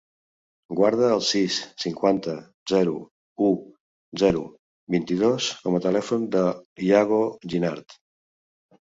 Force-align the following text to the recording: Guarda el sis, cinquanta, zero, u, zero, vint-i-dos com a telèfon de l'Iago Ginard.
Guarda 0.77 1.09
el 1.17 1.19
sis, 1.31 1.57
cinquanta, 1.83 2.33
zero, 2.73 2.97
u, 3.49 3.51
zero, 4.25 4.43
vint-i-dos 4.99 5.53
com 5.69 5.81
a 5.83 5.87
telèfon 5.89 6.29
de 6.39 6.47
l'Iago 6.53 7.25
Ginard. 7.57 8.01